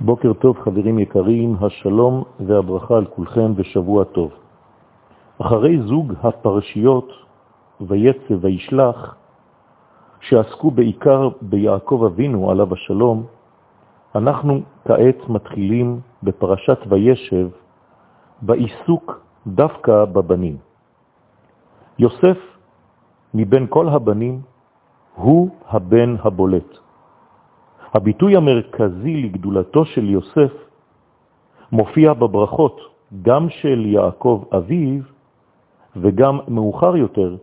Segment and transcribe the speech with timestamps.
[0.00, 4.30] בוקר טוב חברים יקרים, השלום והברכה על כולכם ושבוע טוב.
[5.38, 7.12] אחרי זוג הפרשיות
[7.80, 9.16] ויצא וישלח,
[10.20, 13.26] שעסקו בעיקר ביעקב אבינו עליו השלום,
[14.14, 17.48] אנחנו כעת מתחילים בפרשת וישב
[18.42, 20.56] בעיסוק דווקא בבנים.
[21.98, 22.38] יוסף
[23.34, 24.40] מבין כל הבנים
[25.14, 26.78] הוא הבן הבולט.
[27.92, 30.52] הביטוי המרכזי לגדולתו של יוסף
[31.72, 32.80] מופיע בברכות
[33.22, 35.02] גם של יעקב אביו
[35.96, 37.36] וגם מאוחר יותר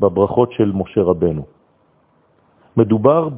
[0.00, 1.42] בברכות של משה רבנו.
[2.76, 3.28] מדובר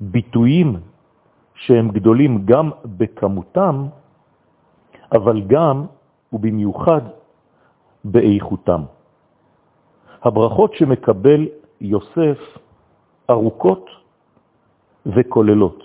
[0.00, 0.76] בביטויים
[1.54, 3.86] שהם גדולים גם בכמותם,
[5.12, 5.86] אבל גם
[6.32, 7.00] ובמיוחד
[8.04, 8.82] באיכותם.
[10.22, 11.48] הברכות שמקבל
[11.80, 12.38] יוסף
[13.30, 13.86] ארוכות
[15.06, 15.82] וכוללות.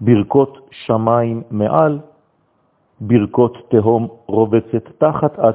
[0.00, 1.98] ברכות שמיים מעל,
[3.00, 5.54] ברכות תהום רובצת תחת עד,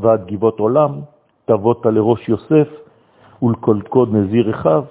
[0.00, 1.00] ועד גבעות עולם,
[1.44, 2.68] תבותה לראש יוסף
[3.42, 4.84] ולקודקוד נזיר רחב,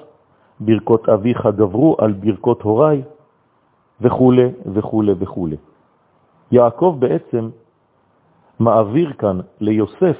[0.59, 3.01] ברכות אביך גברו על ברכות הוריי,
[4.01, 4.33] וכו'
[4.73, 5.47] וכו' וכו'.
[6.51, 7.49] יעקב בעצם
[8.59, 10.17] מעביר כאן ליוסף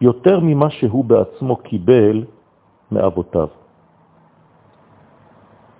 [0.00, 2.24] יותר ממה שהוא בעצמו קיבל
[2.92, 3.48] מאבותיו.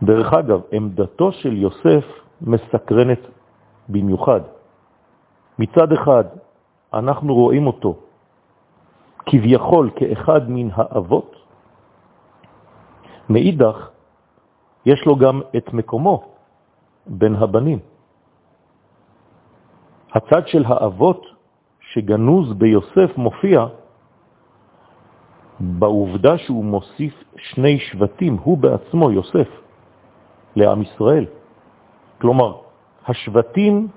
[0.03, 2.05] דרך אגב, עמדתו של יוסף
[2.41, 3.21] מסקרנת
[3.89, 4.41] במיוחד.
[5.59, 6.25] מצד אחד,
[6.95, 7.97] אנחנו רואים אותו
[9.27, 11.37] כביכול כאחד מן האבות,
[13.31, 13.89] מאידך,
[14.87, 16.25] יש לו גם את מקומו
[17.07, 17.79] בין הבנים.
[20.13, 21.27] הצד של האבות
[21.81, 23.67] שגנוז ביוסף מופיע
[25.61, 29.49] בעובדה שהוא מוסיף שני שבטים, הוא בעצמו, יוסף,
[30.57, 31.27] לעם ישראל.
[32.21, 32.57] כלומר,
[33.07, 33.89] השבטים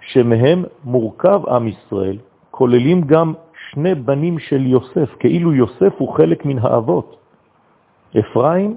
[0.00, 2.18] שמהם מורכב עם ישראל
[2.50, 3.34] כוללים גם
[3.70, 7.16] שני בנים של יוסף, כאילו יוסף הוא חלק מן האבות,
[8.18, 8.76] אפרים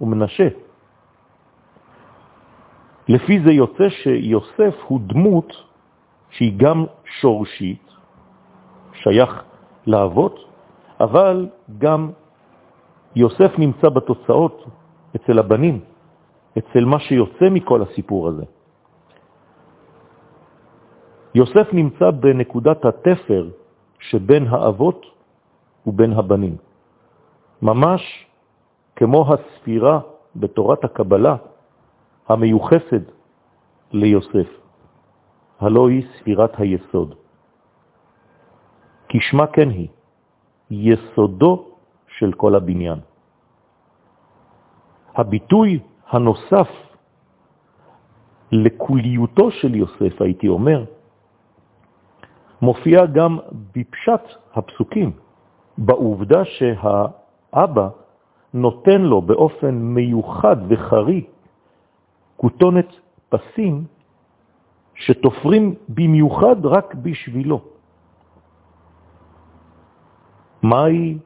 [0.00, 0.48] ומנשה.
[3.08, 5.52] לפי זה יוצא שיוסף הוא דמות
[6.30, 6.84] שהיא גם
[7.20, 7.86] שורשית,
[8.92, 9.42] שייך
[9.86, 10.36] לאבות,
[11.00, 11.48] אבל
[11.78, 12.10] גם
[13.16, 14.64] יוסף נמצא בתוצאות
[15.16, 15.80] אצל הבנים,
[16.58, 18.44] אצל מה שיוצא מכל הסיפור הזה.
[21.34, 23.50] יוסף נמצא בנקודת התפר
[23.98, 25.06] שבין האבות
[25.86, 26.56] ובין הבנים.
[27.62, 28.26] ממש
[28.96, 30.00] כמו הספירה
[30.36, 31.36] בתורת הקבלה
[32.28, 33.04] המיוחסת
[33.92, 34.48] ליוסף,
[35.60, 37.14] הלא היא ספירת היסוד.
[39.08, 39.88] כשמה כן היא,
[40.70, 41.64] יסודו
[42.18, 42.98] של כל הבניין.
[45.14, 46.68] הביטוי הנוסף
[48.52, 50.84] לקוליותו של יוסף, הייתי אומר,
[52.62, 53.38] מופיע גם
[53.74, 54.24] בפשט
[54.54, 55.12] הפסוקים,
[55.78, 57.88] בעובדה שהאבא
[58.54, 61.24] נותן לו באופן מיוחד וחריג
[62.36, 62.88] כותונת
[63.28, 63.84] פסים
[64.94, 67.60] שתופרים במיוחד רק בשבילו.
[70.62, 71.18] מהי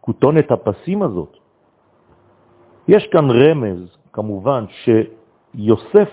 [0.00, 1.41] כותונת הפסים הזאת?
[2.88, 6.10] יש כאן רמז, כמובן, שיוסף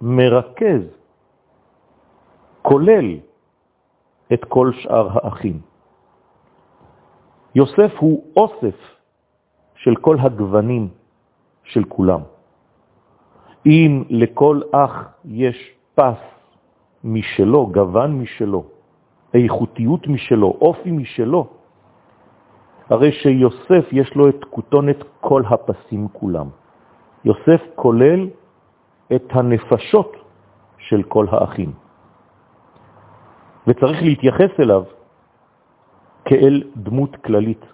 [0.00, 0.82] מרכז,
[2.62, 3.16] כולל
[4.32, 5.60] את כל שאר האחים.
[7.54, 8.78] יוסף הוא אוסף
[9.74, 10.88] של כל הגוונים
[11.64, 12.20] של כולם.
[13.66, 16.22] אם לכל אח יש פס
[17.04, 18.64] משלו, גוון משלו,
[19.34, 21.46] איכותיות משלו, אופי משלו,
[22.92, 26.48] הרי שיוסף יש לו את כותונת כל הפסים כולם.
[27.24, 28.28] יוסף כולל
[29.14, 30.16] את הנפשות
[30.78, 31.72] של כל האחים.
[33.66, 34.84] וצריך להתייחס אליו
[36.24, 37.64] כאל דמות כללית,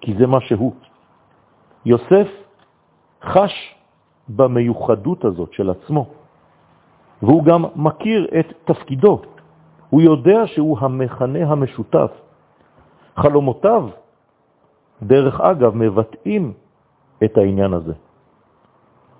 [0.00, 0.72] כי זה מה שהוא.
[1.84, 2.28] יוסף
[3.24, 3.54] חש
[4.28, 6.06] במיוחדות הזאת של עצמו,
[7.22, 9.22] והוא גם מכיר את תפקידו.
[9.90, 12.12] הוא יודע שהוא המכנה המשותף.
[13.16, 14.05] חלומותיו
[15.02, 16.52] דרך אגב, מבטאים
[17.24, 17.92] את העניין הזה.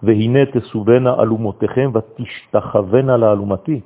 [0.02, 3.81] והנה תסובנה אלומותיכם ותשתחוונה לאלומתי.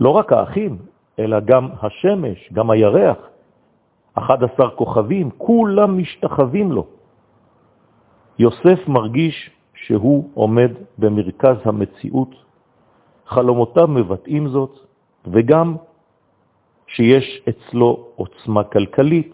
[0.00, 0.78] לא רק האחים,
[1.18, 3.16] אלא גם השמש, גם הירח,
[4.14, 6.86] 11 כוכבים, כולם משתחווים לו.
[8.38, 12.34] יוסף מרגיש שהוא עומד במרכז המציאות,
[13.26, 14.78] חלומותיו מבטאים זאת,
[15.26, 15.76] וגם
[16.86, 19.32] שיש אצלו עוצמה כלכלית,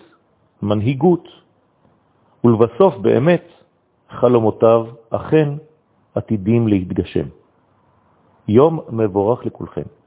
[0.63, 1.29] מנהיגות,
[2.45, 3.45] ולבסוף באמת
[4.11, 5.49] חלומותיו אכן
[6.15, 7.27] עתידים להתגשם.
[8.49, 9.98] יום מבורך לכולכם.